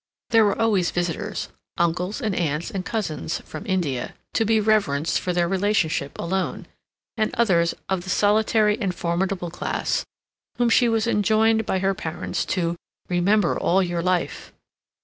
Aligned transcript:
There 0.31 0.43
were 0.45 0.59
always 0.59 0.89
visitors—uncles 0.89 2.21
and 2.23 2.33
aunts 2.33 2.71
and 2.71 2.83
cousins 2.83 3.39
"from 3.41 3.67
India," 3.67 4.15
to 4.33 4.45
be 4.45 4.59
reverenced 4.59 5.19
for 5.19 5.31
their 5.31 5.47
relationship 5.47 6.17
alone, 6.17 6.65
and 7.17 7.31
others 7.35 7.75
of 7.87 8.03
the 8.03 8.09
solitary 8.09 8.79
and 8.81 8.95
formidable 8.95 9.51
class, 9.51 10.03
whom 10.57 10.71
she 10.71 10.89
was 10.89 11.05
enjoined 11.05 11.67
by 11.67 11.77
her 11.77 11.93
parents 11.93 12.45
to 12.45 12.77
"remember 13.09 13.59
all 13.59 13.83
your 13.83 14.01
life." 14.01 14.51